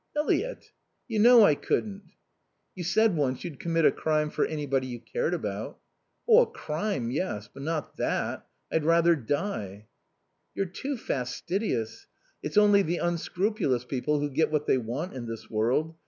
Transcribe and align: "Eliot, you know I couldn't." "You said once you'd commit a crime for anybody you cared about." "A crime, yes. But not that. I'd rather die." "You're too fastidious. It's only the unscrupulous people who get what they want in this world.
"Eliot, 0.15 0.71
you 1.07 1.19
know 1.19 1.43
I 1.43 1.53
couldn't." 1.53 2.11
"You 2.73 2.83
said 2.83 3.15
once 3.15 3.43
you'd 3.43 3.59
commit 3.59 3.85
a 3.85 3.91
crime 3.91 4.31
for 4.31 4.43
anybody 4.43 4.87
you 4.87 4.99
cared 4.99 5.35
about." 5.35 5.77
"A 6.27 6.47
crime, 6.47 7.11
yes. 7.11 7.47
But 7.47 7.61
not 7.61 7.97
that. 7.97 8.47
I'd 8.71 8.83
rather 8.83 9.15
die." 9.15 9.85
"You're 10.55 10.65
too 10.65 10.97
fastidious. 10.97 12.07
It's 12.41 12.57
only 12.57 12.81
the 12.81 12.97
unscrupulous 12.97 13.85
people 13.85 14.19
who 14.19 14.31
get 14.31 14.49
what 14.51 14.65
they 14.65 14.79
want 14.79 15.13
in 15.13 15.27
this 15.27 15.51
world. 15.51 15.95